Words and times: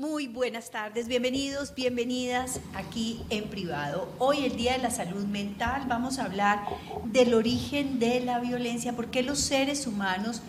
Muy 0.00 0.28
buenas 0.28 0.70
tardes, 0.70 1.08
bienvenidos, 1.08 1.74
bienvenidas 1.74 2.58
aquí 2.72 3.20
en 3.28 3.50
privado. 3.50 4.08
Hoy 4.18 4.46
el 4.46 4.56
Día 4.56 4.72
de 4.72 4.78
la 4.78 4.90
Salud 4.90 5.26
Mental 5.26 5.82
vamos 5.88 6.18
a 6.18 6.24
hablar 6.24 6.64
del 7.04 7.34
origen 7.34 7.98
de 7.98 8.20
la 8.20 8.38
violencia, 8.38 8.96
por 8.96 9.08
qué 9.10 9.22
los 9.22 9.38
seres 9.40 9.86
humanos 9.86 10.40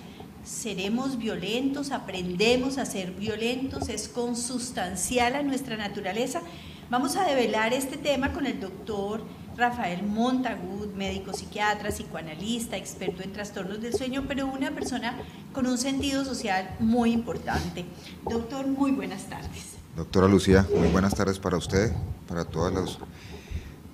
seremos 0.46 1.18
violentos, 1.18 1.92
aprendemos 1.92 2.78
a 2.78 2.86
ser 2.86 3.12
violentos, 3.12 3.90
es 3.90 4.08
consustancial 4.08 5.36
a 5.36 5.44
nuestra 5.44 5.76
naturaleza. 5.76 6.42
Vamos 6.90 7.18
a 7.18 7.26
develar 7.26 7.74
este 7.74 7.98
tema 7.98 8.32
con 8.32 8.46
el 8.46 8.58
doctor 8.62 9.22
Rafael 9.58 10.04
Montagud, 10.04 10.94
médico 10.96 11.34
psiquiatra, 11.34 11.90
psicoanalista, 11.90 12.78
experto 12.78 13.24
en 13.24 13.34
trastornos 13.34 13.82
del 13.82 13.94
sueño, 13.94 14.26
pero 14.28 14.48
una 14.48 14.72
persona 14.72 15.18
con 15.54 15.68
un 15.68 15.78
sentido 15.78 16.26
social 16.26 16.76
muy 16.80 17.12
importante. 17.12 17.86
Doctor, 18.30 18.68
muy 18.68 18.92
buenas 18.92 19.24
tardes. 19.26 19.76
Doctora 19.96 20.28
Lucía, 20.28 20.66
muy 20.76 20.88
buenas 20.88 21.14
tardes 21.14 21.38
para 21.38 21.58
usted, 21.58 21.92
para 22.28 22.46
todos 22.46 22.74
los 22.74 23.00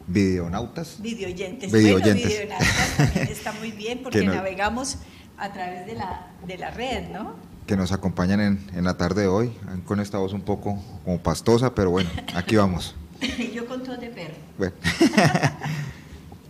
videonautas. 0.05 1.01
Videoyentes. 1.01 1.71
Videoyentes. 1.71 2.23
Bueno, 2.23 2.29
videonautas 2.29 2.97
también 2.97 3.27
está 3.31 3.51
muy 3.53 3.71
bien 3.71 4.03
porque 4.03 4.25
navegamos 4.25 4.97
a 5.37 5.51
través 5.51 5.85
de 5.85 5.95
la, 5.95 6.27
de 6.45 6.57
la 6.57 6.71
red, 6.71 7.09
¿no? 7.09 7.35
Que 7.65 7.75
nos 7.75 7.91
acompañan 7.91 8.39
en, 8.39 8.67
en 8.73 8.85
la 8.85 8.95
tarde 8.95 9.23
de 9.23 9.27
hoy, 9.27 9.51
con 9.85 9.99
esta 9.99 10.17
voz 10.17 10.33
un 10.33 10.41
poco 10.41 10.81
como 11.03 11.19
pastosa, 11.19 11.75
pero 11.75 11.89
bueno, 11.89 12.09
aquí 12.33 12.55
vamos. 12.55 12.95
Yo 13.53 13.65
con 13.65 13.83
todo 13.83 13.97
de 13.97 14.07
perro. 14.07 14.35
Bueno, 14.57 14.73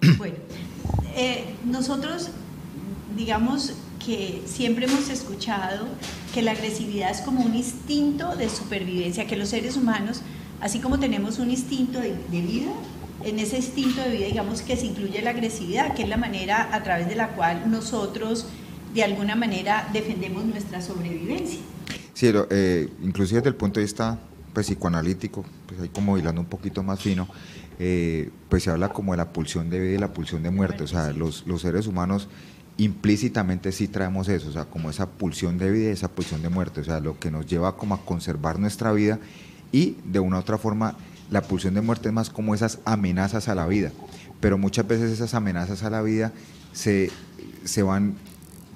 Bueno, 0.17 0.35
eh, 1.16 1.55
nosotros, 1.66 2.30
digamos 3.16 3.73
que 4.05 4.44
siempre 4.45 4.85
hemos 4.85 5.09
escuchado 5.09 5.88
que 6.34 6.41
la 6.41 6.52
agresividad 6.52 7.09
es 7.09 7.22
como 7.22 7.44
un 7.44 7.55
instinto 7.55 8.35
de 8.35 8.48
supervivencia, 8.49 9.25
que 9.25 9.35
los 9.35 9.49
seres 9.49 9.75
humanos, 9.75 10.22
así 10.61 10.80
como 10.80 10.99
tenemos 10.99 11.39
un 11.39 11.49
instinto 11.49 11.99
de, 11.99 12.16
de 12.31 12.41
vida, 12.41 12.72
en 13.23 13.39
ese 13.39 13.58
instinto 13.58 14.02
de 14.02 14.09
vida, 14.11 14.28
digamos 14.28 14.61
que 14.61 14.78
se 14.78 14.86
incluye 14.86 15.22
la 15.22 15.31
agresividad, 15.31 15.95
que 15.95 16.03
es 16.03 16.09
la 16.09 16.17
manera 16.17 16.69
a 16.72 16.84
través 16.84 17.08
de 17.08 17.16
la 17.16 17.30
cual 17.30 17.69
nosotros, 17.69 18.45
de 18.94 19.03
alguna 19.03 19.36
manera, 19.36 19.89
defendemos 19.91 20.45
nuestra 20.45 20.81
sobrevivencia. 20.81 21.59
sí, 22.13 22.31
eh, 22.50 22.88
inclusive 23.03 23.39
desde 23.39 23.50
el 23.50 23.56
punto 23.56 23.80
de 23.80 23.86
vista 23.86 24.19
pues, 24.58 24.66
psicoanalítico, 24.66 25.45
pues 25.67 25.80
ahí 25.81 25.89
como 25.89 26.17
hilando 26.17 26.41
un 26.41 26.47
poquito 26.47 26.81
más 26.81 27.00
fino, 27.00 27.27
eh, 27.77 28.31
pues 28.50 28.63
se 28.63 28.72
habla 28.72 28.89
como 28.89 29.11
de 29.11 29.17
la 29.17 29.31
pulsión 29.31 29.69
de 29.69 29.80
vida 29.80 29.94
y 29.94 29.97
la 30.00 30.13
pulsión 30.13 30.41
de 30.41 30.50
muerte, 30.50 30.83
o 30.83 30.88
sea, 30.88 31.13
los, 31.13 31.45
los 31.45 31.61
seres 31.61 31.86
humanos 31.86 32.27
implícitamente 32.78 33.72
sí 33.72 33.88
traemos 33.88 34.28
eso, 34.30 34.50
o 34.50 34.52
sea, 34.52 34.66
como 34.66 34.89
esa 34.89 35.05
pulsión 35.11 35.59
de 35.59 35.69
vida 35.69 35.89
y 35.89 35.91
esa 35.91 36.08
pulsión 36.08 36.41
de 36.41 36.50
muerte, 36.50 36.81
o 36.81 36.83
sea, 36.83 37.00
lo 37.00 37.19
que 37.19 37.30
nos 37.30 37.45
lleva 37.45 37.78
como 37.78 37.94
a 37.94 38.03
conservar 38.03 38.58
nuestra 38.58 38.91
vida 38.94 39.19
y 39.72 39.97
de 40.03 40.19
una 40.19 40.38
u 40.38 40.39
otra 40.39 40.58
forma 40.58 40.97
la 41.30 41.44
pulsión 41.44 41.75
de 41.75 41.81
muerte 41.81 42.08
es 42.08 42.13
más 42.16 42.31
como 42.31 42.55
esas 42.55 42.80
amenazas 42.83 43.50
a 43.50 43.53
la 43.53 43.67
vida, 43.67 43.91
pero 44.39 44.58
muchas 44.58 44.88
veces 44.88 45.11
esas 45.11 45.35
amenazas 45.35 45.83
a 45.83 45.91
la 45.91 46.02
vida 46.02 46.33
se, 46.73 47.11
se 47.63 47.83
van, 47.83 48.16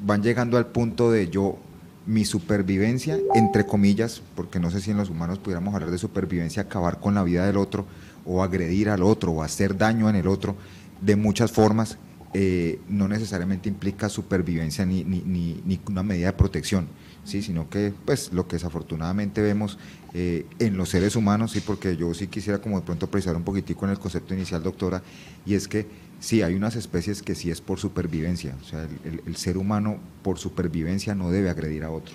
van 0.05 0.21
llegando 0.21 0.59
al 0.59 0.67
punto 0.67 1.11
de 1.11 1.29
yo, 1.29 1.57
mi 2.05 2.25
supervivencia, 2.25 3.17
entre 3.35 3.65
comillas, 3.65 4.21
porque 4.35 4.59
no 4.59 4.71
sé 4.71 4.81
si 4.81 4.91
en 4.91 4.97
los 4.97 5.09
humanos 5.09 5.39
pudiéramos 5.39 5.73
hablar 5.73 5.91
de 5.91 5.97
supervivencia, 5.97 6.63
acabar 6.63 6.99
con 6.99 7.13
la 7.13 7.23
vida 7.23 7.45
del 7.45 7.57
otro 7.57 7.85
o 8.25 8.43
agredir 8.43 8.89
al 8.89 9.03
otro 9.03 9.31
o 9.31 9.43
hacer 9.43 9.77
daño 9.77 10.09
en 10.09 10.15
el 10.15 10.27
otro 10.27 10.55
de 11.01 11.15
muchas 11.15 11.51
formas, 11.51 11.97
eh, 12.33 12.79
no 12.87 13.07
necesariamente 13.07 13.67
implica 13.69 14.09
supervivencia 14.09 14.85
ni, 14.85 15.03
ni, 15.03 15.19
ni- 15.21 15.61
ni 15.65 15.79
una 15.87 16.03
medida 16.03 16.27
de 16.27 16.33
protección, 16.33 16.87
¿sí? 17.25 17.41
sino 17.41 17.69
que 17.69 17.93
pues 18.05 18.31
lo 18.31 18.47
que 18.47 18.55
desafortunadamente 18.55 19.41
vemos 19.41 19.77
eh, 20.13 20.45
en 20.59 20.77
los 20.77 20.89
seres 20.89 21.15
humanos, 21.15 21.51
sí, 21.51 21.61
porque 21.61 21.95
yo 21.97 22.13
sí 22.13 22.27
quisiera 22.27 22.59
como 22.59 22.79
de 22.79 22.85
pronto 22.85 23.07
precisar 23.09 23.35
un 23.35 23.43
poquitico 23.43 23.85
en 23.85 23.91
el 23.91 23.99
concepto 23.99 24.33
inicial, 24.33 24.63
doctora, 24.63 25.03
y 25.45 25.55
es 25.55 25.67
que 25.67 25.87
sí, 26.19 26.41
hay 26.41 26.53
unas 26.55 26.75
especies 26.75 27.21
que 27.21 27.35
sí 27.35 27.49
es 27.51 27.59
por 27.61 27.79
supervivencia, 27.79 28.55
o 28.61 28.65
sea, 28.65 28.83
el, 28.83 29.13
el- 29.13 29.21
el 29.25 29.35
ser 29.35 29.57
humano 29.57 29.97
por 30.23 30.37
supervivencia 30.39 31.15
no 31.15 31.31
debe 31.31 31.49
agredir 31.49 31.83
a 31.83 31.89
otro, 31.91 32.13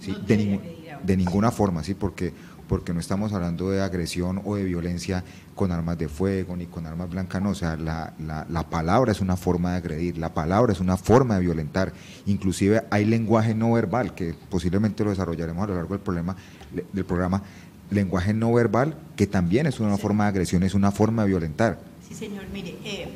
¿sí? 0.00 0.12
No 0.20 0.26
de, 0.26 0.36
ningún- 0.36 0.58
agredir 0.60 0.90
a 0.92 0.96
otro. 0.96 1.06
de 1.06 1.16
ninguna 1.16 1.50
forma, 1.50 1.84
sí, 1.84 1.94
porque 1.94 2.32
porque 2.68 2.92
no 2.92 3.00
estamos 3.00 3.32
hablando 3.32 3.70
de 3.70 3.80
agresión 3.82 4.40
o 4.44 4.56
de 4.56 4.64
violencia 4.64 5.24
con 5.54 5.72
armas 5.72 5.98
de 5.98 6.08
fuego 6.08 6.56
ni 6.56 6.66
con 6.66 6.86
armas 6.86 7.10
blancas, 7.10 7.42
no, 7.42 7.50
o 7.50 7.54
sea, 7.54 7.76
la, 7.76 8.12
la, 8.18 8.46
la 8.48 8.62
palabra 8.68 9.10
es 9.12 9.20
una 9.20 9.36
forma 9.36 9.72
de 9.72 9.76
agredir, 9.78 10.18
la 10.18 10.34
palabra 10.34 10.72
es 10.72 10.80
una 10.80 10.96
forma 10.96 11.34
de 11.36 11.40
violentar, 11.40 11.92
inclusive 12.26 12.84
hay 12.90 13.04
lenguaje 13.04 13.54
no 13.54 13.72
verbal, 13.72 14.14
que 14.14 14.34
posiblemente 14.50 15.02
lo 15.02 15.10
desarrollaremos 15.10 15.64
a 15.64 15.66
lo 15.68 15.74
largo 15.74 15.94
del, 15.94 16.00
problema, 16.00 16.36
del 16.92 17.04
programa, 17.04 17.42
lenguaje 17.90 18.34
no 18.34 18.52
verbal, 18.52 18.94
que 19.16 19.26
también 19.26 19.66
es 19.66 19.80
una 19.80 19.96
Sí. 19.96 20.02
forma 20.02 20.24
de 20.24 20.28
agresión, 20.30 20.62
es 20.62 20.74
una 20.74 20.90
forma 20.92 21.22
de 21.22 21.28
violentar. 21.28 21.78
Sí, 22.06 22.14
señor. 22.14 22.44
Mire, 22.52 22.76
eh, 22.84 23.08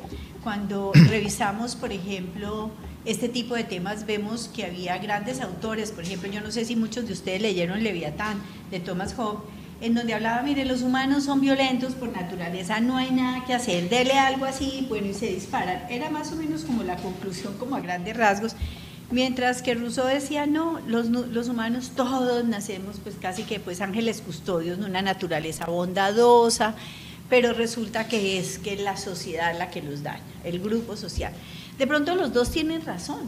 cuando 0.43 0.91
revisamos, 1.09 1.75
por 1.75 1.91
ejemplo, 1.91 2.71
este 3.05 3.29
tipo 3.29 3.55
de 3.55 3.63
temas, 3.63 4.05
vemos 4.05 4.49
que 4.53 4.65
había 4.65 4.97
grandes 4.97 5.41
autores. 5.41 5.91
Por 5.91 6.03
ejemplo, 6.03 6.31
yo 6.31 6.41
no 6.41 6.51
sé 6.51 6.65
si 6.65 6.75
muchos 6.75 7.05
de 7.07 7.13
ustedes 7.13 7.41
leyeron 7.41 7.83
Leviatán 7.83 8.41
de 8.71 8.79
Thomas 8.79 9.13
Hobbes, 9.15 9.43
en 9.81 9.95
donde 9.95 10.13
hablaba, 10.13 10.41
mire, 10.43 10.63
los 10.63 10.81
humanos 10.81 11.25
son 11.25 11.41
violentos 11.41 11.93
por 11.93 12.09
naturaleza, 12.09 12.79
no 12.79 12.95
hay 12.95 13.11
nada 13.11 13.43
que 13.45 13.53
hacer, 13.53 13.89
dele 13.89 14.13
algo 14.13 14.45
así, 14.45 14.85
bueno, 14.87 15.07
y 15.07 15.13
se 15.13 15.27
disparan. 15.27 15.83
Era 15.89 16.09
más 16.09 16.31
o 16.31 16.37
menos 16.37 16.63
como 16.63 16.83
la 16.83 16.95
conclusión, 16.95 17.57
como 17.57 17.75
a 17.75 17.81
grandes 17.81 18.15
rasgos. 18.15 18.55
Mientras 19.11 19.61
que 19.61 19.75
Rousseau 19.75 20.07
decía, 20.07 20.45
no, 20.45 20.79
los, 20.87 21.09
los 21.09 21.49
humanos 21.49 21.91
todos 21.95 22.45
nacemos 22.45 22.95
pues 23.03 23.15
casi 23.21 23.43
que 23.43 23.59
pues 23.59 23.81
ángeles 23.81 24.21
custodios 24.21 24.79
de 24.79 24.85
una 24.85 25.01
naturaleza 25.01 25.65
bondadosa, 25.65 26.75
pero 27.29 27.53
resulta 27.53 28.07
que 28.07 28.39
es 28.39 28.59
que 28.59 28.77
la 28.77 28.95
sociedad 28.95 29.57
la 29.57 29.69
que 29.69 29.81
los 29.81 30.01
daña, 30.01 30.23
el 30.43 30.59
grupo 30.59 30.95
social. 30.95 31.33
De 31.77 31.87
pronto 31.87 32.15
los 32.15 32.33
dos 32.33 32.51
tienen 32.51 32.83
razón. 32.85 33.21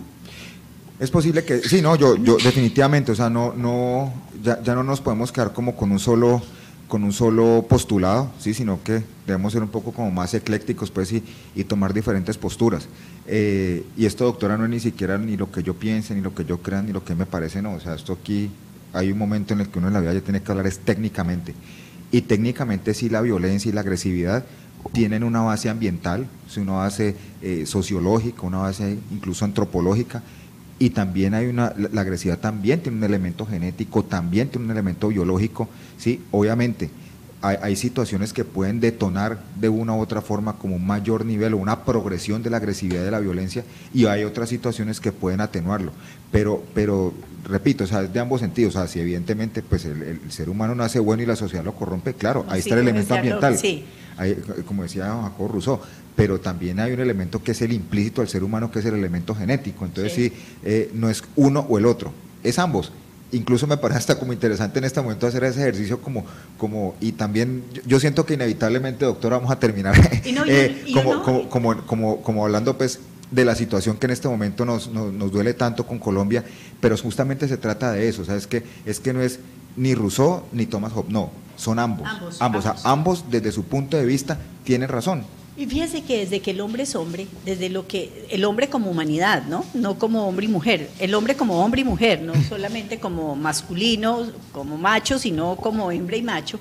Es 0.99 1.11
posible 1.11 1.43
que, 1.43 1.59
sí, 1.59 1.81
no, 1.81 1.95
yo, 1.97 2.15
yo 2.15 2.37
definitivamente, 2.37 3.11
o 3.11 3.15
sea, 3.15 3.29
no, 3.29 3.53
no, 3.53 4.13
ya, 4.41 4.61
ya 4.63 4.75
no 4.75 4.83
nos 4.83 5.01
podemos 5.01 5.31
quedar 5.31 5.51
como 5.51 5.75
con 5.75 5.91
un 5.91 5.99
solo, 5.99 6.41
con 6.87 7.03
un 7.03 7.11
solo 7.11 7.65
postulado, 7.67 8.31
sí, 8.39 8.53
sino 8.53 8.81
que 8.81 9.03
debemos 9.27 9.51
ser 9.51 9.61
un 9.61 9.67
poco 9.67 9.91
como 9.91 10.09
más 10.11 10.33
eclécticos, 10.33 10.91
pues, 10.91 11.11
y, 11.11 11.21
y 11.53 11.65
tomar 11.65 11.93
diferentes 11.93 12.37
posturas. 12.37 12.87
Eh, 13.27 13.83
y 13.97 14.05
esto, 14.05 14.23
doctora, 14.23 14.57
no 14.57 14.63
es 14.63 14.69
ni 14.69 14.79
siquiera 14.79 15.17
ni 15.17 15.35
lo 15.35 15.51
que 15.51 15.63
yo 15.63 15.73
piense, 15.73 16.15
ni 16.15 16.21
lo 16.21 16.33
que 16.33 16.45
yo 16.45 16.59
crea, 16.59 16.81
ni 16.81 16.93
lo 16.93 17.03
que 17.03 17.13
me 17.13 17.25
parece, 17.25 17.61
no, 17.61 17.73
o 17.73 17.79
sea, 17.81 17.95
esto 17.95 18.13
aquí 18.13 18.49
hay 18.93 19.11
un 19.11 19.17
momento 19.17 19.53
en 19.53 19.59
el 19.59 19.67
que 19.67 19.79
uno 19.79 19.89
en 19.89 19.93
la 19.93 19.99
vida 19.99 20.13
ya 20.13 20.21
tiene 20.21 20.41
que 20.41 20.49
hablar 20.49 20.65
es 20.65 20.79
técnicamente. 20.79 21.53
Y 22.11 22.21
técnicamente 22.21 22.93
sí 22.93 23.09
la 23.09 23.19
violencia 23.19 23.67
y 23.67 23.73
la 23.73 23.81
agresividad 23.81 24.45
tienen 24.91 25.23
una 25.23 25.41
base 25.41 25.69
ambiental, 25.69 26.27
una 26.57 26.73
base 26.73 27.15
eh, 27.41 27.65
sociológica, 27.65 28.43
una 28.43 28.59
base 28.59 28.97
incluso 29.11 29.45
antropológica, 29.45 30.23
y 30.77 30.89
también 30.89 31.33
hay 31.33 31.47
una, 31.47 31.73
la 31.75 32.01
agresividad 32.01 32.39
también 32.39 32.81
tiene 32.81 32.97
un 32.97 33.03
elemento 33.03 33.45
genético, 33.45 34.03
también 34.03 34.49
tiene 34.49 34.65
un 34.65 34.71
elemento 34.71 35.07
biológico, 35.07 35.69
sí, 35.97 36.21
obviamente 36.31 36.89
hay, 37.47 37.57
hay 37.61 37.75
situaciones 37.75 38.33
que 38.33 38.43
pueden 38.43 38.79
detonar 38.79 39.39
de 39.59 39.69
una 39.69 39.93
u 39.93 39.99
otra 39.99 40.21
forma 40.21 40.57
como 40.57 40.75
un 40.75 40.85
mayor 40.85 41.25
nivel 41.25 41.53
o 41.53 41.57
una 41.57 41.83
progresión 41.83 42.41
de 42.43 42.49
la 42.49 42.57
agresividad 42.57 43.03
de 43.03 43.11
la 43.11 43.19
violencia 43.19 43.63
y 43.93 44.05
hay 44.05 44.23
otras 44.23 44.49
situaciones 44.49 44.99
que 44.99 45.11
pueden 45.11 45.41
atenuarlo, 45.41 45.91
pero, 46.31 46.63
pero 46.73 47.13
repito, 47.47 47.83
o 47.83 47.87
sea, 47.87 48.01
es 48.01 48.11
de 48.13 48.19
ambos 48.19 48.41
sentidos, 48.41 48.75
o 48.75 48.79
sea, 48.79 48.87
si 48.87 48.99
evidentemente 48.99 49.61
pues 49.61 49.85
el, 49.85 50.01
el 50.01 50.31
ser 50.31 50.49
humano 50.49 50.73
nace 50.75 50.99
bueno 50.99 51.23
y 51.23 51.25
la 51.25 51.35
sociedad 51.35 51.63
lo 51.63 51.73
corrompe, 51.73 52.13
claro, 52.13 52.45
ahí 52.49 52.61
Sí, 52.61 52.69
está 52.69 52.79
el 52.79 52.87
elemento 52.87 53.13
ambiental, 53.15 53.57
sí. 53.57 53.85
Hay, 54.17 54.35
como 54.65 54.83
decía 54.83 55.07
don 55.07 55.23
Jacobo 55.23 55.49
Rousseau, 55.49 55.79
pero 56.15 56.39
también 56.39 56.79
hay 56.79 56.93
un 56.93 57.01
elemento 57.01 57.43
que 57.43 57.51
es 57.51 57.61
el 57.61 57.73
implícito 57.73 58.21
del 58.21 58.29
ser 58.29 58.43
humano, 58.45 58.71
que 58.71 58.79
es 58.79 58.85
el 58.85 58.93
elemento 58.95 59.35
genético. 59.35 59.83
Entonces, 59.83 60.13
Sí. 60.13 60.29
sí, 60.29 60.35
eh, 60.63 60.89
no 60.93 61.09
es 61.09 61.21
uno 61.35 61.65
o 61.67 61.77
el 61.77 61.85
otro, 61.85 62.13
es 62.41 62.57
ambos. 62.57 62.93
Incluso 63.31 63.67
me 63.67 63.77
parece 63.77 63.99
hasta 63.99 64.19
como 64.19 64.33
interesante 64.33 64.79
en 64.79 64.85
este 64.85 65.01
momento 65.01 65.27
hacer 65.27 65.43
ese 65.43 65.61
ejercicio 65.61 65.99
como, 65.99 66.25
como 66.57 66.95
y 67.01 67.11
también 67.13 67.63
yo, 67.85 67.99
siento 67.99 68.25
que 68.25 68.35
inevitablemente, 68.35 69.03
doctor, 69.03 69.31
vamos 69.31 69.51
a 69.51 69.59
terminar 69.59 69.95
como, 71.49 72.21
como, 72.23 72.45
hablando 72.45 72.77
pues 72.77 72.99
de 73.31 73.43
la 73.43 73.55
situación 73.55 73.97
que 73.97 74.05
en 74.05 74.11
este 74.11 74.27
momento 74.27 74.63
nos, 74.63 74.89
nos, 74.89 75.11
nos 75.11 75.31
duele 75.31 75.53
tanto 75.53 75.85
con 75.85 75.99
Colombia, 75.99 76.43
pero 76.79 76.95
justamente 76.97 77.47
se 77.47 77.57
trata 77.57 77.91
de 77.91 78.07
eso, 78.07 78.23
¿sabes? 78.23 78.47
que 78.47 78.63
Es 78.85 78.99
que 78.99 79.11
no 79.11 79.21
es 79.21 79.39
ni 79.75 79.95
Rousseau 79.95 80.43
ni 80.53 80.67
Thomas 80.67 80.93
Hobbes, 80.93 81.11
no, 81.11 81.31
son 81.57 81.79
ambos. 81.79 82.07
Ambos, 82.07 82.41
ambos, 82.41 82.59
o 82.59 82.61
sea, 82.61 82.71
ambos. 82.71 82.85
ambos 82.85 83.25
desde 83.31 83.51
su 83.51 83.63
punto 83.63 83.97
de 83.97 84.05
vista 84.05 84.37
tienen 84.63 84.89
razón. 84.89 85.23
Y 85.57 85.67
fíjese 85.67 86.01
que 86.01 86.19
desde 86.19 86.41
que 86.41 86.51
el 86.51 86.59
hombre 86.59 86.83
es 86.83 86.95
hombre, 86.95 87.27
desde 87.45 87.69
lo 87.69 87.87
que 87.87 88.27
el 88.29 88.43
hombre 88.43 88.69
como 88.69 88.91
humanidad, 88.91 89.43
¿no? 89.45 89.63
No 89.73 89.97
como 89.97 90.27
hombre 90.27 90.47
y 90.47 90.49
mujer, 90.49 90.89
el 90.99 91.15
hombre 91.15 91.35
como 91.35 91.63
hombre 91.63 91.81
y 91.81 91.83
mujer, 91.85 92.21
no 92.21 92.33
solamente 92.49 92.99
como 92.99 93.35
masculino, 93.35 94.27
como 94.51 94.77
macho, 94.77 95.17
sino 95.17 95.55
como 95.55 95.91
hembra 95.91 96.17
y 96.17 96.23
macho. 96.23 96.59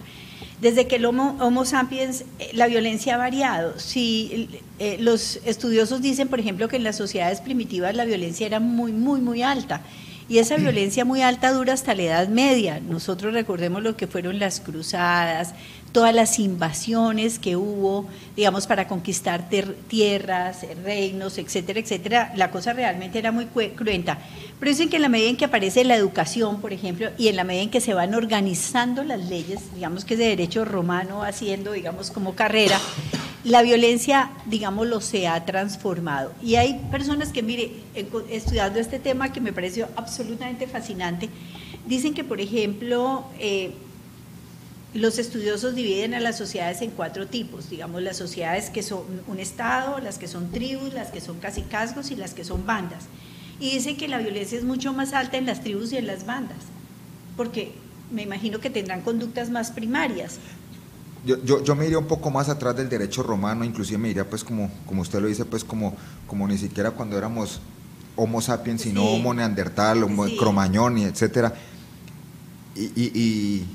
Desde 0.60 0.86
que 0.86 0.96
el 0.96 1.04
Homo, 1.04 1.36
homo 1.40 1.64
sapiens, 1.64 2.24
eh, 2.38 2.50
la 2.52 2.68
violencia 2.68 3.16
ha 3.16 3.18
variado. 3.18 3.78
Si 3.80 4.48
eh, 4.78 4.96
los 5.00 5.40
estudiosos 5.44 6.00
dicen, 6.00 6.28
por 6.28 6.38
ejemplo, 6.38 6.68
que 6.68 6.76
en 6.76 6.84
las 6.84 6.96
sociedades 6.96 7.40
primitivas 7.40 7.94
la 7.96 8.04
violencia 8.04 8.46
era 8.46 8.60
muy, 8.60 8.92
muy, 8.92 9.20
muy 9.20 9.42
alta. 9.42 9.82
Y 10.28 10.38
esa 10.38 10.56
violencia 10.56 11.04
muy 11.04 11.20
alta 11.20 11.52
dura 11.52 11.74
hasta 11.74 11.94
la 11.94 12.04
Edad 12.04 12.28
Media. 12.28 12.80
Nosotros 12.80 13.34
recordemos 13.34 13.82
lo 13.82 13.96
que 13.96 14.06
fueron 14.06 14.38
las 14.38 14.60
cruzadas, 14.60 15.54
todas 15.94 16.12
las 16.12 16.40
invasiones 16.40 17.38
que 17.38 17.54
hubo, 17.54 18.08
digamos, 18.34 18.66
para 18.66 18.88
conquistar 18.88 19.48
tierras, 19.86 20.66
reinos, 20.82 21.38
etcétera, 21.38 21.78
etcétera. 21.78 22.32
La 22.34 22.50
cosa 22.50 22.72
realmente 22.72 23.20
era 23.20 23.30
muy 23.30 23.46
cruenta. 23.46 24.18
Pero 24.58 24.70
dicen 24.70 24.88
que 24.88 24.96
en 24.96 25.02
la 25.02 25.08
medida 25.08 25.30
en 25.30 25.36
que 25.36 25.44
aparece 25.44 25.84
la 25.84 25.94
educación, 25.94 26.60
por 26.60 26.72
ejemplo, 26.72 27.10
y 27.16 27.28
en 27.28 27.36
la 27.36 27.44
medida 27.44 27.62
en 27.62 27.70
que 27.70 27.80
se 27.80 27.94
van 27.94 28.12
organizando 28.12 29.04
las 29.04 29.24
leyes, 29.28 29.72
digamos 29.72 30.04
que 30.04 30.14
es 30.14 30.18
de 30.18 30.26
derecho 30.26 30.64
romano 30.64 31.22
haciendo, 31.22 31.70
digamos, 31.70 32.10
como 32.10 32.34
carrera, 32.34 32.80
la 33.44 33.62
violencia, 33.62 34.32
digámoslo, 34.46 35.00
se 35.00 35.28
ha 35.28 35.44
transformado. 35.44 36.32
Y 36.42 36.56
hay 36.56 36.80
personas 36.90 37.28
que, 37.28 37.44
mire, 37.44 37.70
estudiando 38.30 38.80
este 38.80 38.98
tema 38.98 39.32
que 39.32 39.40
me 39.40 39.52
pareció 39.52 39.86
absolutamente 39.94 40.66
fascinante, 40.66 41.28
dicen 41.86 42.14
que, 42.14 42.24
por 42.24 42.40
ejemplo, 42.40 43.26
eh, 43.38 43.74
los 44.94 45.18
estudiosos 45.18 45.74
dividen 45.74 46.14
a 46.14 46.20
las 46.20 46.38
sociedades 46.38 46.80
en 46.80 46.90
cuatro 46.90 47.26
tipos, 47.26 47.68
digamos, 47.68 48.00
las 48.00 48.16
sociedades 48.16 48.70
que 48.70 48.82
son 48.82 49.02
un 49.26 49.40
Estado, 49.40 49.98
las 49.98 50.18
que 50.18 50.28
son 50.28 50.52
tribus, 50.52 50.94
las 50.94 51.10
que 51.10 51.20
son 51.20 51.40
casicazgos 51.40 52.12
y 52.12 52.16
las 52.16 52.32
que 52.32 52.44
son 52.44 52.64
bandas. 52.64 53.04
Y 53.58 53.72
dicen 53.72 53.96
que 53.96 54.06
la 54.06 54.18
violencia 54.18 54.56
es 54.56 54.64
mucho 54.64 54.92
más 54.92 55.12
alta 55.12 55.36
en 55.36 55.46
las 55.46 55.62
tribus 55.62 55.92
y 55.92 55.96
en 55.96 56.06
las 56.06 56.26
bandas, 56.26 56.58
porque 57.36 57.72
me 58.12 58.22
imagino 58.22 58.60
que 58.60 58.70
tendrán 58.70 59.00
conductas 59.00 59.50
más 59.50 59.72
primarias. 59.72 60.38
Yo, 61.26 61.42
yo, 61.42 61.64
yo, 61.64 61.74
me 61.74 61.86
iría 61.86 61.98
un 61.98 62.06
poco 62.06 62.30
más 62.30 62.48
atrás 62.48 62.76
del 62.76 62.88
derecho 62.88 63.22
romano, 63.22 63.64
inclusive 63.64 63.98
me 63.98 64.10
iría 64.10 64.28
pues 64.28 64.44
como, 64.44 64.70
como 64.86 65.02
usted 65.02 65.20
lo 65.20 65.26
dice, 65.26 65.44
pues 65.44 65.64
como, 65.64 65.96
como 66.26 66.46
ni 66.46 66.58
siquiera 66.58 66.92
cuando 66.92 67.18
éramos 67.18 67.60
Homo 68.14 68.40
sapiens, 68.40 68.82
sino 68.82 69.02
Homo 69.04 69.34
neandertal, 69.34 70.04
Homo 70.04 70.26
cromañón, 70.38 70.98
y 70.98 71.04
etcétera. 71.04 71.52
Y, 72.76 72.82
y, 72.94 73.66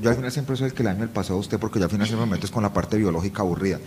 yo 0.00 0.10
al 0.10 0.16
final 0.16 0.32
siempre 0.32 0.56
soy 0.56 0.66
el 0.66 0.74
que 0.74 0.82
le 0.82 0.90
daño 0.90 1.02
el 1.02 1.08
pasado 1.08 1.36
a 1.36 1.40
usted 1.40 1.58
porque 1.58 1.78
yo 1.78 1.84
al 1.84 1.90
final 1.90 2.06
siempre 2.06 2.26
me 2.26 2.32
meto 2.36 2.50
con 2.50 2.62
la 2.62 2.72
parte 2.72 2.96
biológica 2.96 3.42
aburrida. 3.42 3.80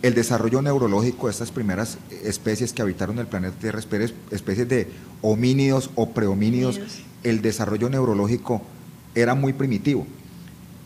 El 0.00 0.14
desarrollo 0.14 0.62
neurológico 0.62 1.26
de 1.26 1.32
estas 1.32 1.50
primeras 1.50 1.98
especies 2.22 2.72
que 2.72 2.82
habitaron 2.82 3.18
el 3.18 3.26
planeta 3.26 3.58
Tierra, 3.58 3.80
especies 3.80 4.68
de 4.68 4.88
homínidos 5.22 5.90
o 5.96 6.10
prehomínidos, 6.10 6.80
el 7.24 7.42
desarrollo 7.42 7.88
neurológico 7.88 8.62
era 9.14 9.34
muy 9.34 9.52
primitivo 9.52 10.06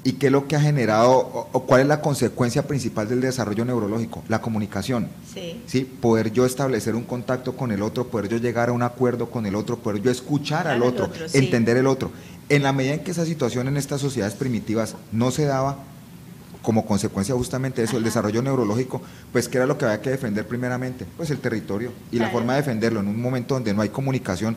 ¿Y 0.04 0.14
qué 0.14 0.26
es 0.26 0.32
lo 0.32 0.48
que 0.48 0.56
ha 0.56 0.60
generado 0.60 1.48
o, 1.52 1.62
cuál 1.62 1.82
es 1.82 1.86
la 1.86 2.00
consecuencia 2.00 2.66
principal 2.66 3.08
del 3.08 3.20
desarrollo 3.20 3.64
neurológico? 3.64 4.24
La 4.28 4.40
comunicación. 4.40 5.08
Sí. 5.32 5.62
¿sí? 5.66 5.84
Poder 5.84 6.32
yo 6.32 6.44
establecer 6.44 6.96
un 6.96 7.04
contacto 7.04 7.56
con 7.56 7.70
el 7.70 7.82
otro, 7.82 8.08
poder 8.08 8.28
yo 8.28 8.38
llegar 8.38 8.70
a 8.70 8.72
un 8.72 8.82
acuerdo 8.82 9.30
con 9.30 9.46
el 9.46 9.54
otro, 9.54 9.78
poder 9.78 10.02
yo 10.02 10.10
escuchar 10.10 10.66
al 10.66 10.82
otro, 10.82 11.08
entender 11.32 11.76
el 11.76 11.86
otro. 11.86 12.10
En 12.52 12.62
la 12.62 12.72
medida 12.74 12.94
en 12.94 13.00
que 13.00 13.12
esa 13.12 13.24
situación 13.24 13.66
en 13.68 13.78
estas 13.78 14.00
sociedades 14.00 14.34
primitivas 14.34 14.96
no 15.10 15.30
se 15.30 15.46
daba, 15.46 15.78
como 16.60 16.84
consecuencia 16.84 17.34
justamente 17.34 17.80
de 17.80 17.86
eso, 17.86 17.96
el 17.96 18.04
desarrollo 18.04 18.42
neurológico, 18.42 19.00
pues 19.32 19.48
¿qué 19.48 19.56
era 19.56 19.66
lo 19.66 19.78
que 19.78 19.86
había 19.86 20.02
que 20.02 20.10
defender 20.10 20.46
primeramente? 20.46 21.06
Pues 21.16 21.30
el 21.30 21.38
territorio 21.38 21.92
y 22.10 22.18
la 22.18 22.28
forma 22.28 22.52
de 22.52 22.60
defenderlo 22.60 23.00
en 23.00 23.08
un 23.08 23.20
momento 23.20 23.54
donde 23.54 23.72
no 23.72 23.80
hay 23.80 23.88
comunicación 23.88 24.56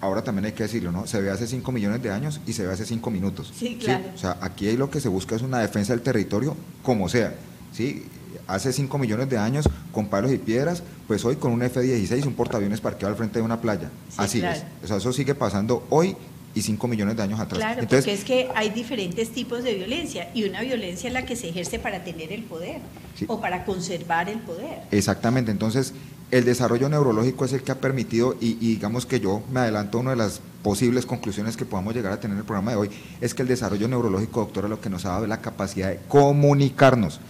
ahora 0.00 0.24
también 0.24 0.46
hay 0.46 0.52
que 0.52 0.64
decirlo, 0.64 0.90
¿no? 0.90 1.06
Se 1.06 1.20
ve 1.20 1.30
hace 1.30 1.46
5 1.46 1.70
millones 1.70 2.02
de 2.02 2.10
años 2.10 2.40
y 2.46 2.54
se 2.54 2.66
ve 2.66 2.72
hace 2.72 2.84
5 2.84 3.10
minutos. 3.10 3.52
Sí, 3.56 3.78
claro. 3.80 4.04
O 4.14 4.18
sea, 4.18 4.36
aquí 4.40 4.74
lo 4.76 4.90
que 4.90 5.00
se 5.00 5.08
busca 5.08 5.36
es 5.36 5.42
una 5.42 5.60
defensa 5.60 5.92
del 5.92 6.02
territorio 6.02 6.56
como 6.82 7.08
sea, 7.08 7.34
¿sí? 7.72 8.04
Hace 8.48 8.72
5 8.72 8.98
millones 8.98 9.30
de 9.30 9.38
años, 9.38 9.68
con 9.92 10.08
palos 10.08 10.32
y 10.32 10.38
piedras, 10.38 10.82
pues 11.06 11.24
hoy 11.24 11.36
con 11.36 11.52
un 11.52 11.62
F-16, 11.62 12.26
un 12.26 12.34
portaaviones 12.34 12.80
parqueado 12.80 13.12
al 13.12 13.16
frente 13.16 13.38
de 13.38 13.44
una 13.44 13.60
playa. 13.60 13.90
Así 14.16 14.42
es. 14.44 14.64
O 14.82 14.88
sea, 14.88 14.96
eso 14.96 15.12
sigue 15.12 15.36
pasando 15.36 15.86
hoy 15.90 16.16
y 16.54 16.62
5 16.62 16.88
millones 16.88 17.16
de 17.16 17.22
años 17.22 17.40
atrás. 17.40 17.58
Claro, 17.58 17.86
porque 17.88 18.12
es 18.12 18.24
que 18.24 18.48
hay 18.54 18.70
diferentes 18.70 19.30
tipos 19.30 19.64
de 19.64 19.74
violencia 19.74 20.30
y 20.34 20.44
una 20.44 20.60
violencia 20.62 21.08
es 21.08 21.14
la 21.14 21.24
que 21.24 21.36
se 21.36 21.48
ejerce 21.48 21.78
para 21.78 22.04
tener 22.04 22.32
el 22.32 22.42
poder 22.42 22.80
o 23.26 23.40
para 23.40 23.64
conservar 23.64 24.28
el 24.28 24.38
poder. 24.40 24.80
Exactamente, 24.90 25.50
entonces 25.50 25.94
el 26.32 26.46
desarrollo 26.46 26.88
neurológico 26.88 27.44
es 27.44 27.52
el 27.52 27.62
que 27.62 27.72
ha 27.72 27.78
permitido, 27.78 28.34
y, 28.40 28.54
digamos 28.54 29.04
que 29.04 29.20
yo 29.20 29.42
me 29.52 29.60
adelanto 29.60 29.98
a 29.98 30.00
una 30.00 30.10
de 30.12 30.16
las 30.16 30.40
posibles 30.62 31.04
conclusiones 31.04 31.58
que 31.58 31.66
podamos 31.66 31.94
llegar 31.94 32.10
a 32.10 32.20
tener 32.20 32.34
en 32.34 32.38
el 32.38 32.46
programa 32.46 32.70
de 32.70 32.78
hoy, 32.78 32.90
es 33.20 33.34
que 33.34 33.42
el 33.42 33.48
desarrollo 33.48 33.86
neurológico, 33.86 34.40
doctora, 34.40 34.66
lo 34.66 34.80
que 34.80 34.88
nos 34.88 35.04
ha 35.04 35.10
dado 35.10 35.24
es 35.24 35.28
la 35.28 35.42
capacidad 35.42 35.90
de 35.90 36.00
comunicarnos. 36.08 37.20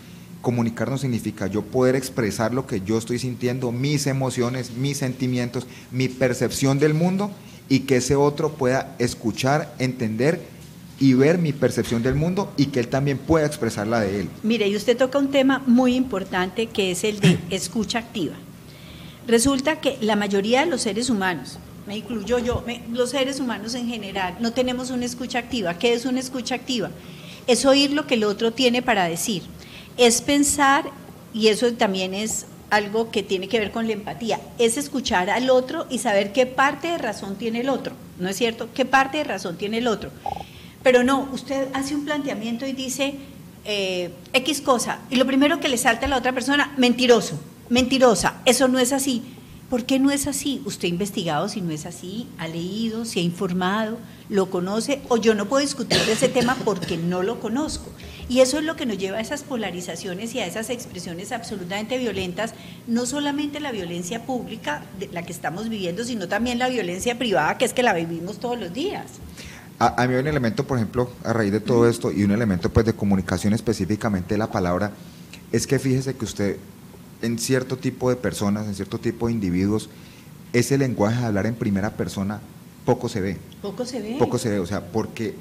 Comunicarnos 0.40 1.00
significa 1.00 1.48
yo 1.48 1.62
poder 1.62 1.96
expresar 1.96 2.54
lo 2.54 2.68
que 2.68 2.80
yo 2.80 2.96
estoy 2.96 3.18
sintiendo, 3.18 3.72
mis 3.72 4.06
emociones, 4.06 4.70
mis 4.76 4.98
sentimientos, 4.98 5.66
mi 5.90 6.08
percepción 6.08 6.78
del 6.78 6.94
mundo 6.94 7.32
y 7.68 7.80
que 7.80 7.96
ese 7.96 8.16
otro 8.16 8.52
pueda 8.52 8.94
escuchar, 8.98 9.74
entender 9.78 10.40
y 11.02 11.14
ver 11.14 11.38
mi 11.38 11.52
percepción 11.52 12.02
del 12.02 12.14
mundo 12.14 12.52
y 12.56 12.66
que 12.66 12.78
él 12.78 12.88
también 12.88 13.18
pueda 13.18 13.44
expresar 13.46 13.86
la 13.86 14.00
de 14.00 14.20
él. 14.20 14.28
Mire, 14.42 14.68
y 14.68 14.76
usted 14.76 14.96
toca 14.96 15.18
un 15.18 15.30
tema 15.30 15.62
muy 15.66 15.96
importante 15.96 16.66
que 16.66 16.92
es 16.92 17.02
el 17.02 17.18
de 17.18 17.38
escucha 17.50 17.98
activa. 17.98 18.34
Resulta 19.26 19.80
que 19.80 19.98
la 20.00 20.16
mayoría 20.16 20.60
de 20.60 20.70
los 20.70 20.82
seres 20.82 21.10
humanos, 21.10 21.58
me 21.86 21.96
incluyo 21.96 22.38
yo, 22.38 22.64
los 22.92 23.10
seres 23.10 23.40
humanos 23.40 23.74
en 23.74 23.88
general, 23.88 24.36
no 24.40 24.52
tenemos 24.52 24.90
una 24.90 25.04
escucha 25.04 25.40
activa. 25.40 25.74
¿Qué 25.74 25.92
es 25.92 26.04
una 26.04 26.20
escucha 26.20 26.54
activa? 26.54 26.90
Es 27.46 27.64
oír 27.64 27.92
lo 27.92 28.06
que 28.06 28.14
el 28.14 28.24
otro 28.24 28.52
tiene 28.52 28.82
para 28.82 29.08
decir. 29.08 29.42
Es 29.96 30.22
pensar, 30.22 30.84
y 31.34 31.48
eso 31.48 31.72
también 31.72 32.14
es 32.14 32.46
algo 32.72 33.10
que 33.10 33.22
tiene 33.22 33.48
que 33.48 33.60
ver 33.60 33.70
con 33.70 33.86
la 33.86 33.92
empatía, 33.92 34.40
es 34.58 34.76
escuchar 34.76 35.30
al 35.30 35.50
otro 35.50 35.86
y 35.90 35.98
saber 35.98 36.32
qué 36.32 36.46
parte 36.46 36.88
de 36.88 36.98
razón 36.98 37.36
tiene 37.36 37.60
el 37.60 37.68
otro, 37.68 37.94
¿no 38.18 38.28
es 38.28 38.36
cierto? 38.36 38.68
¿Qué 38.74 38.84
parte 38.84 39.18
de 39.18 39.24
razón 39.24 39.56
tiene 39.56 39.78
el 39.78 39.86
otro? 39.86 40.10
Pero 40.82 41.04
no, 41.04 41.28
usted 41.32 41.68
hace 41.74 41.94
un 41.94 42.04
planteamiento 42.04 42.66
y 42.66 42.72
dice 42.72 43.14
eh, 43.64 44.10
X 44.32 44.60
cosa, 44.62 45.00
y 45.10 45.16
lo 45.16 45.26
primero 45.26 45.60
que 45.60 45.68
le 45.68 45.76
salta 45.76 46.06
a 46.06 46.08
la 46.08 46.16
otra 46.16 46.32
persona, 46.32 46.72
mentiroso 46.76 47.38
mentirosa, 47.72 48.34
eso 48.44 48.68
no 48.68 48.78
es 48.78 48.92
así. 48.92 49.22
¿Por 49.72 49.86
qué 49.86 49.98
no 49.98 50.10
es 50.10 50.26
así? 50.26 50.60
Usted 50.66 50.84
ha 50.84 50.88
investigado 50.90 51.48
si 51.48 51.62
no 51.62 51.70
es 51.70 51.86
así, 51.86 52.28
ha 52.36 52.46
leído, 52.46 53.06
si 53.06 53.20
ha 53.20 53.22
informado, 53.22 53.96
lo 54.28 54.50
conoce, 54.50 55.00
o 55.08 55.16
yo 55.16 55.34
no 55.34 55.46
puedo 55.46 55.62
discutir 55.62 55.98
de 56.00 56.12
ese 56.12 56.28
tema 56.28 56.58
porque 56.62 56.98
no 56.98 57.22
lo 57.22 57.40
conozco. 57.40 57.90
Y 58.28 58.40
eso 58.40 58.58
es 58.58 58.64
lo 58.64 58.76
que 58.76 58.84
nos 58.84 58.98
lleva 58.98 59.16
a 59.16 59.22
esas 59.22 59.44
polarizaciones 59.44 60.34
y 60.34 60.40
a 60.40 60.46
esas 60.46 60.68
expresiones 60.68 61.32
absolutamente 61.32 61.96
violentas, 61.96 62.52
no 62.86 63.06
solamente 63.06 63.60
la 63.60 63.72
violencia 63.72 64.26
pública, 64.26 64.84
de 64.98 65.08
la 65.10 65.22
que 65.22 65.32
estamos 65.32 65.70
viviendo, 65.70 66.04
sino 66.04 66.28
también 66.28 66.58
la 66.58 66.68
violencia 66.68 67.16
privada, 67.16 67.56
que 67.56 67.64
es 67.64 67.72
que 67.72 67.82
la 67.82 67.94
vivimos 67.94 68.40
todos 68.40 68.60
los 68.60 68.74
días. 68.74 69.06
A, 69.78 70.06
mí 70.06 70.12
hay 70.12 70.20
un 70.20 70.26
elemento, 70.26 70.66
por 70.66 70.76
ejemplo, 70.76 71.10
a 71.24 71.32
raíz 71.32 71.50
de 71.50 71.60
todo 71.60 71.88
esto, 71.88 72.12
y 72.12 72.24
un 72.24 72.32
elemento 72.32 72.68
pues 72.68 72.84
de 72.84 72.92
comunicación 72.92 73.54
específicamente 73.54 74.34
de 74.34 74.38
la 74.38 74.50
palabra, 74.50 74.92
es 75.50 75.66
que 75.66 75.78
fíjese 75.78 76.14
que 76.14 76.26
usted 76.26 76.58
en 77.22 77.38
cierto 77.38 77.76
tipo 77.76 78.10
de 78.10 78.16
personas, 78.16 78.66
en 78.66 78.74
cierto 78.74 78.98
tipo 78.98 79.26
de 79.26 79.32
individuos, 79.32 79.88
ese 80.52 80.76
lenguaje 80.76 81.20
de 81.20 81.26
hablar 81.26 81.46
en 81.46 81.54
primera 81.54 81.90
persona 81.96 82.40
poco 82.84 83.08
se 83.08 83.20
ve. 83.20 83.38
Poco 83.60 83.86
se 83.86 84.00
ve. 84.00 84.16
Poco 84.18 84.38
se 84.38 84.50
ve, 84.50 84.58
o 84.58 84.66
sea, 84.66 84.80
porque, 84.80 85.34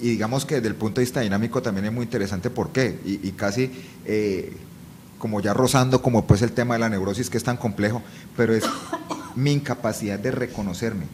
y 0.00 0.10
digamos 0.10 0.44
que 0.44 0.56
desde 0.56 0.68
el 0.68 0.74
punto 0.74 1.00
de 1.00 1.04
vista 1.04 1.20
dinámico 1.20 1.62
también 1.62 1.86
es 1.86 1.92
muy 1.92 2.04
interesante 2.04 2.50
por 2.50 2.70
qué, 2.70 2.98
y, 3.04 3.30
casi 3.32 3.70
eh, 4.04 4.52
como 5.18 5.40
ya 5.40 5.54
rozando 5.54 6.02
como 6.02 6.26
pues 6.26 6.42
el 6.42 6.52
tema 6.52 6.74
de 6.74 6.80
la 6.80 6.88
neurosis 6.88 7.30
que 7.30 7.38
es 7.38 7.44
tan 7.44 7.56
complejo, 7.56 8.02
pero 8.36 8.54
es 8.54 8.64
mi 9.36 9.52
incapacidad 9.52 10.18
de 10.18 10.32
reconocerme. 10.32 11.06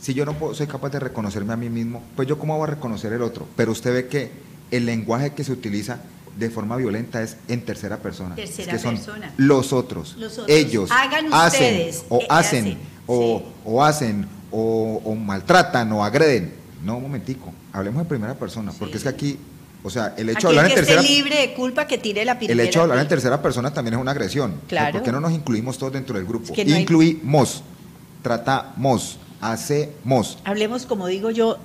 Si 0.00 0.14
yo 0.14 0.24
no 0.24 0.34
soy 0.54 0.66
capaz 0.66 0.90
de 0.90 1.00
reconocerme 1.00 1.52
a 1.52 1.56
mí 1.56 1.68
mismo, 1.68 2.02
pues 2.16 2.26
yo 2.26 2.38
cómo 2.38 2.56
voy 2.56 2.64
a 2.64 2.74
reconocer 2.74 3.12
el 3.12 3.22
otro. 3.22 3.46
Pero 3.56 3.70
usted 3.70 3.92
ve 3.92 4.06
que 4.08 4.32
el 4.72 4.84
lenguaje 4.84 5.32
que 5.32 5.44
se 5.44 5.52
utiliza 5.52 6.00
de 6.36 6.50
forma 6.50 6.76
violenta 6.76 7.22
es 7.22 7.36
en 7.48 7.62
tercera 7.64 7.98
persona. 7.98 8.34
Tercera 8.34 8.78
persona. 8.78 9.32
Los 9.36 9.72
otros, 9.72 10.16
ellos, 10.48 10.90
hacen, 10.92 11.94
o 12.08 12.20
eh, 12.20 12.26
hacen, 12.28 12.78
o, 13.06 13.82
hacen, 13.82 14.28
o, 14.50 15.14
maltratan, 15.14 15.92
o 15.92 16.04
agreden. 16.04 16.54
No, 16.84 16.96
un 16.96 17.02
momentico, 17.02 17.52
hablemos 17.72 18.02
en 18.02 18.08
primera 18.08 18.34
persona, 18.34 18.72
porque 18.78 18.96
es 18.96 19.02
que 19.02 19.08
aquí, 19.08 19.38
o 19.84 19.90
sea, 19.90 20.14
el 20.16 20.30
hecho 20.30 20.48
de 20.48 20.58
hablar 20.58 20.70
en 20.70 20.74
tercera 20.74 21.02
libre 21.02 21.38
de 21.38 21.54
culpa 21.54 21.86
que 21.86 21.98
tire 21.98 22.24
la 22.24 22.32
El 22.32 22.60
hecho 22.60 22.80
de 22.80 22.82
hablar 22.84 22.98
en 22.98 23.08
tercera 23.08 23.40
persona 23.40 23.72
también 23.72 23.94
es 23.94 24.00
una 24.00 24.10
agresión. 24.10 24.60
Claro. 24.68 24.92
¿Por 24.92 25.02
qué 25.02 25.12
no 25.12 25.20
nos 25.20 25.32
incluimos 25.32 25.78
todos 25.78 25.92
dentro 25.92 26.16
del 26.16 26.26
grupo? 26.26 26.52
Incluimos, 26.56 27.62
tratamos, 28.22 29.18
hacemos. 29.40 30.38
Hablemos, 30.44 30.86
como 30.86 31.06
digo 31.06 31.30
yo, 31.30 31.58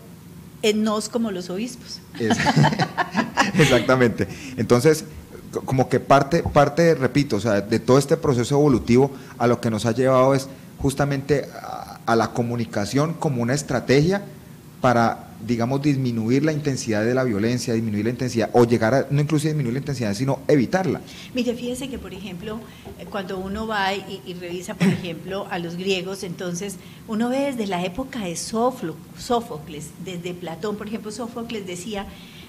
en 0.62 0.84
nos 0.84 1.10
como 1.10 1.32
los 1.32 1.50
obispos. 1.50 2.00
Exactamente. 3.62 4.28
Entonces, 4.58 5.06
como 5.66 5.90
que 5.90 6.00
parte, 6.00 6.44
parte, 6.44 6.96
repito, 6.96 7.38
o 7.38 7.40
sea, 7.40 7.62
de 7.62 7.80
todo 7.80 7.98
este 7.98 8.18
proceso 8.18 8.56
evolutivo 8.56 9.12
a 9.38 9.48
lo 9.48 9.62
que 9.62 9.70
nos 9.70 9.86
ha 9.86 9.92
llevado 9.92 10.34
es 10.34 10.48
justamente 10.78 11.48
a, 12.06 12.16
la 12.16 12.32
comunicación 12.32 13.14
como 13.14 13.42
una 13.42 13.54
estrategia 13.54 14.24
para 14.80 15.24
digamos, 15.46 15.82
disminuir 15.82 16.44
la 16.44 16.52
intensidad 16.52 17.06
de 17.06 17.14
la 17.14 17.24
violencia, 17.24 17.74
disminuir 17.74 18.06
la 18.06 18.12
intensidad, 18.12 18.50
o 18.54 18.66
llegar 18.66 18.94
a, 18.96 19.08
no 19.12 19.22
inclusive 19.22 19.52
disminuir 19.52 19.74
la 19.74 19.80
intensidad, 19.80 20.14
sino 20.16 20.40
evitarla. 20.48 21.02
Mire, 21.36 21.54
fíjese 21.54 21.90
que, 21.90 22.00
por 22.00 22.14
ejemplo, 22.14 22.60
eh, 22.98 23.06
cuando 23.06 23.38
uno 23.38 23.68
va 23.68 23.94
y, 23.94 24.22
y 24.26 24.34
revisa, 24.34 24.74
por 24.74 24.88
ejemplo, 24.88 25.46
a 25.52 25.60
los 25.60 25.76
griegos, 25.76 26.24
entonces 26.24 26.78
uno 27.08 27.30
ve 27.30 27.52
desde 27.52 27.68
la 27.68 27.84
época 27.84 28.22
de 28.22 28.36
Sófocles, 28.36 29.90
desde 30.04 30.34
Platón, 30.34 30.76
por 30.76 30.88
ejemplo, 30.88 31.12
Sófocles 31.12 31.68
decía, 31.68 32.08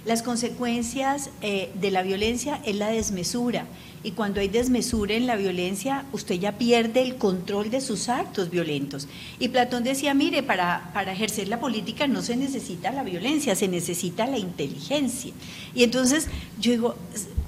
las 0.09 0.23
consecuencias 0.23 1.29
eh, 1.43 1.71
de 1.79 1.91
la 1.91 2.03
violencia 2.03 2.62
es 2.65 2.77
la 2.77 2.88
desmesura. 2.88 3.67
Y 4.03 4.12
cuando 4.12 4.41
hay 4.41 4.49
desmesura 4.49 5.12
en 5.15 5.27
la 5.27 5.37
violencia, 5.37 6.07
usted 6.12 6.37
ya 6.37 6.53
pierde 6.57 7.03
el 7.03 7.17
control 7.17 7.69
de 7.69 7.83
sus 7.83 8.09
actos 8.09 8.49
violentos. 8.49 9.07
Y 9.38 9.49
Platón 9.49 9.85
decía, 9.85 10.15
mire, 10.15 10.43
para, 10.43 10.93
para 10.95 11.12
ejercer 11.12 11.49
la 11.49 11.61
política 11.61 12.07
no 12.07 12.23
se 12.23 12.37
necesita 12.37 12.91
la 12.91 13.03
violencia, 13.03 13.55
se 13.55 13.69
necesita 13.69 14.27
la 14.27 14.38
inteligencia. 14.38 15.35
Y 15.75 15.83
entonces 15.83 16.29
yo 16.59 16.71
digo, 16.71 16.95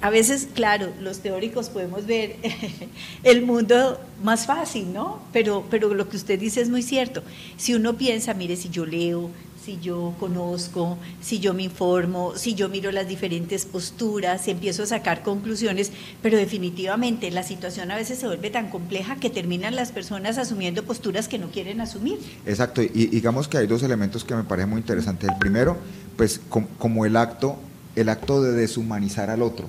a 0.01 0.11
veces, 0.11 0.47
claro, 0.53 0.93
los 1.01 1.21
teóricos 1.21 1.69
podemos 1.69 2.05
ver 2.05 2.35
el 3.23 3.41
mundo 3.41 3.99
más 4.21 4.45
fácil, 4.45 4.93
¿no? 4.93 5.19
Pero, 5.33 5.65
pero 5.71 5.95
lo 5.95 6.09
que 6.09 6.17
usted 6.17 6.39
dice 6.39 6.61
es 6.61 6.69
muy 6.69 6.83
cierto. 6.83 7.23
Si 7.57 7.73
uno 7.73 7.97
piensa, 7.97 8.35
mire, 8.35 8.55
si 8.55 8.69
yo 8.69 8.85
leo, 8.85 9.31
si 9.63 9.79
yo 9.79 10.13
conozco, 10.19 10.97
si 11.21 11.39
yo 11.39 11.53
me 11.53 11.63
informo, 11.63 12.35
si 12.35 12.55
yo 12.55 12.67
miro 12.69 12.91
las 12.91 13.07
diferentes 13.07 13.65
posturas, 13.65 14.41
si 14.43 14.51
empiezo 14.51 14.83
a 14.83 14.87
sacar 14.87 15.21
conclusiones, 15.21 15.91
pero 16.21 16.37
definitivamente 16.37 17.29
la 17.31 17.43
situación 17.43 17.91
a 17.91 17.95
veces 17.95 18.19
se 18.19 18.27
vuelve 18.27 18.49
tan 18.49 18.69
compleja 18.69 19.17
que 19.17 19.29
terminan 19.29 19.75
las 19.75 19.91
personas 19.91 20.37
asumiendo 20.37 20.83
posturas 20.83 21.27
que 21.27 21.37
no 21.37 21.51
quieren 21.51 21.79
asumir. 21.81 22.19
Exacto, 22.45 22.81
y 22.81 23.07
digamos 23.07 23.47
que 23.47 23.57
hay 23.57 23.67
dos 23.67 23.83
elementos 23.83 24.23
que 24.23 24.35
me 24.35 24.43
parecen 24.43 24.69
muy 24.71 24.79
interesantes. 24.79 25.29
El 25.29 25.37
primero, 25.37 25.77
pues 26.17 26.41
como 26.77 27.05
el 27.05 27.15
acto 27.15 27.57
el 27.95 28.07
acto 28.09 28.41
de 28.41 28.53
deshumanizar 28.53 29.29
al 29.29 29.41
otro 29.41 29.67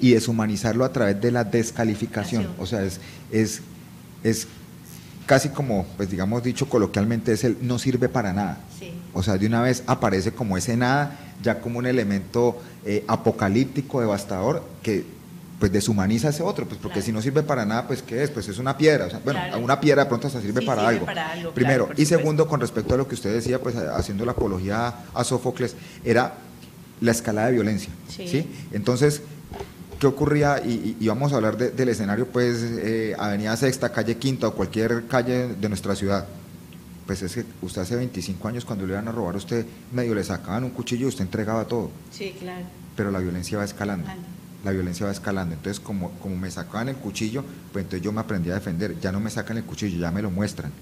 y 0.00 0.12
deshumanizarlo 0.12 0.84
a 0.84 0.92
través 0.92 1.20
de 1.20 1.32
la 1.32 1.42
descalificación, 1.42 2.48
o 2.58 2.66
sea, 2.66 2.84
es, 2.84 3.00
es, 3.32 3.62
es 4.22 4.46
casi 5.26 5.48
como, 5.48 5.86
pues 5.96 6.10
digamos 6.10 6.42
dicho 6.42 6.68
coloquialmente, 6.68 7.32
es 7.32 7.44
el 7.44 7.56
no 7.62 7.78
sirve 7.78 8.08
para 8.08 8.32
nada. 8.32 8.58
O 9.14 9.22
sea, 9.22 9.38
de 9.38 9.46
una 9.46 9.62
vez 9.62 9.82
aparece 9.86 10.32
como 10.32 10.56
ese 10.56 10.76
nada, 10.76 11.18
ya 11.42 11.60
como 11.60 11.78
un 11.78 11.86
elemento 11.86 12.60
eh, 12.84 13.04
apocalíptico, 13.06 14.00
devastador, 14.00 14.62
que 14.82 15.04
pues 15.58 15.72
deshumaniza 15.72 16.26
a 16.26 16.30
ese 16.30 16.42
otro, 16.42 16.66
pues 16.66 16.78
porque 16.82 17.00
si 17.00 17.12
no 17.12 17.22
sirve 17.22 17.42
para 17.42 17.64
nada, 17.64 17.86
pues 17.86 18.02
¿qué 18.02 18.22
es? 18.22 18.30
Pues 18.30 18.48
es 18.48 18.58
una 18.58 18.76
piedra, 18.76 19.08
bueno, 19.24 19.40
una 19.62 19.80
piedra 19.80 20.02
de 20.02 20.08
pronto 20.08 20.26
hasta 20.26 20.40
sirve, 20.40 20.62
para, 20.62 20.86
algo. 20.86 21.06
Primero, 21.54 21.88
y 21.96 22.04
segundo, 22.06 22.48
con 22.48 22.60
respecto 22.60 22.94
a 22.94 22.98
lo 22.98 23.08
que 23.08 23.14
usted 23.14 23.32
decía, 23.32 23.60
pues 23.60 23.76
haciendo 23.76 24.24
la 24.24 24.32
apología 24.32 24.92
a 25.14 25.24
Sófocles, 25.24 25.76
era 26.04 26.34
la 27.00 27.12
escalada 27.12 27.46
de 27.46 27.54
violencia, 27.54 27.90
¿sí? 28.08 28.46
Entonces, 28.72 29.22
¿qué 30.00 30.06
ocurría? 30.06 30.58
Y, 30.58 31.06
vamos 31.06 31.32
a 31.32 31.36
hablar 31.36 31.56
del 31.56 31.88
escenario, 31.88 32.26
pues, 32.26 32.58
eh, 32.60 33.14
Avenida 33.18 33.56
Sexta, 33.56 33.92
calle 33.92 34.16
Quinta 34.16 34.48
o 34.48 34.54
cualquier 34.54 35.06
calle 35.06 35.54
de 35.54 35.68
nuestra 35.68 35.94
ciudad 35.94 36.26
pues 37.06 37.22
es 37.22 37.34
que 37.34 37.44
usted 37.62 37.82
hace 37.82 37.96
25 37.96 38.48
años 38.48 38.64
cuando 38.64 38.86
le 38.86 38.92
iban 38.92 39.08
a 39.08 39.12
robar 39.12 39.34
a 39.34 39.38
usted 39.38 39.66
medio 39.92 40.14
le 40.14 40.24
sacaban 40.24 40.64
un 40.64 40.70
cuchillo 40.70 41.06
y 41.06 41.08
usted 41.08 41.24
entregaba 41.24 41.64
todo. 41.66 41.90
Sí, 42.10 42.34
claro. 42.38 42.64
Pero 42.96 43.10
la 43.10 43.18
violencia 43.18 43.58
va 43.58 43.64
escalando. 43.64 44.08
La 44.64 44.70
violencia 44.70 45.04
va 45.04 45.12
escalando. 45.12 45.54
Entonces, 45.54 45.80
como, 45.80 46.12
como 46.12 46.36
me 46.36 46.50
sacaban 46.50 46.88
el 46.88 46.96
cuchillo, 46.96 47.44
pues 47.72 47.84
entonces 47.84 48.02
yo 48.02 48.12
me 48.12 48.20
aprendí 48.20 48.50
a 48.50 48.54
defender. 48.54 48.98
Ya 49.00 49.12
no 49.12 49.20
me 49.20 49.28
sacan 49.30 49.58
el 49.58 49.64
cuchillo, 49.64 49.98
ya 49.98 50.10
me 50.10 50.22
lo 50.22 50.30
muestran. 50.30 50.72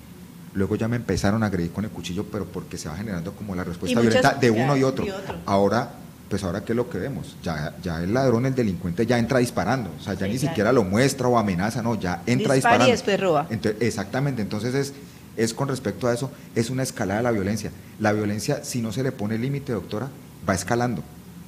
Luego 0.54 0.76
ya 0.76 0.86
me 0.86 0.96
empezaron 0.96 1.42
a 1.42 1.46
agredir 1.46 1.72
con 1.72 1.84
el 1.84 1.90
cuchillo, 1.90 2.24
pero 2.30 2.44
porque 2.44 2.76
se 2.76 2.88
va 2.88 2.96
generando 2.96 3.32
como 3.32 3.54
la 3.54 3.64
respuesta 3.64 4.00
violenta 4.00 4.34
de 4.34 4.50
uno 4.50 4.76
y 4.76 4.84
otro. 4.84 5.06
Ahora, 5.46 5.90
pues 6.28 6.44
ahora 6.44 6.62
qué 6.64 6.72
es 6.72 6.76
lo 6.76 6.88
que 6.88 6.98
vemos. 6.98 7.36
Ya, 7.42 7.74
ya 7.82 8.02
el 8.02 8.14
ladrón, 8.14 8.46
el 8.46 8.54
delincuente 8.54 9.06
ya 9.06 9.18
entra 9.18 9.38
disparando. 9.38 9.90
O 9.98 10.02
sea, 10.02 10.14
ya 10.14 10.26
ni 10.26 10.38
siquiera 10.38 10.72
lo 10.72 10.84
muestra 10.84 11.26
o 11.26 11.38
amenaza, 11.38 11.82
no, 11.82 11.98
ya 11.98 12.22
entra 12.26 12.54
disparando. 12.54 12.86
Y 12.86 12.90
después 12.92 13.18
roba. 13.18 13.48
exactamente. 13.80 14.42
Entonces 14.42 14.74
es 14.74 14.92
es 15.36 15.54
con 15.54 15.68
respecto 15.68 16.08
a 16.08 16.14
eso, 16.14 16.30
es 16.54 16.70
una 16.70 16.82
escalada 16.82 17.18
de 17.20 17.24
la 17.24 17.30
violencia. 17.30 17.70
La 17.98 18.12
violencia, 18.12 18.64
si 18.64 18.82
no 18.82 18.92
se 18.92 19.02
le 19.02 19.12
pone 19.12 19.38
límite, 19.38 19.72
doctora, 19.72 20.08
va 20.48 20.54
escalando, 20.54 21.02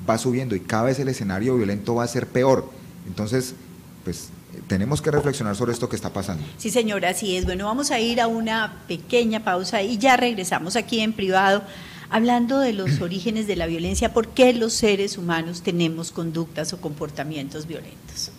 va 0.08 0.18
subiendo 0.18 0.54
y 0.54 0.60
cada 0.60 0.84
vez 0.84 0.98
el 0.98 1.08
escenario 1.08 1.56
violento 1.56 1.94
va 1.94 2.04
a 2.04 2.08
ser 2.08 2.26
peor. 2.26 2.70
Entonces, 3.06 3.54
pues 4.04 4.28
tenemos 4.66 5.02
que 5.02 5.10
reflexionar 5.10 5.56
sobre 5.56 5.72
esto 5.72 5.88
que 5.88 5.96
está 5.96 6.12
pasando. 6.12 6.44
Sí, 6.58 6.70
señora, 6.70 7.10
así 7.10 7.36
es. 7.36 7.44
Bueno, 7.44 7.66
vamos 7.66 7.90
a 7.90 8.00
ir 8.00 8.20
a 8.20 8.26
una 8.26 8.82
pequeña 8.86 9.44
pausa 9.44 9.82
y 9.82 9.98
ya 9.98 10.16
regresamos 10.16 10.76
aquí 10.76 11.00
en 11.00 11.12
privado 11.12 11.62
hablando 12.10 12.60
de 12.60 12.72
los 12.72 13.00
orígenes 13.00 13.46
de 13.46 13.56
la 13.56 13.66
violencia, 13.66 14.12
por 14.12 14.28
qué 14.28 14.52
los 14.52 14.72
seres 14.72 15.18
humanos 15.18 15.62
tenemos 15.62 16.12
conductas 16.12 16.72
o 16.72 16.80
comportamientos 16.80 17.66
violentos. 17.66 18.30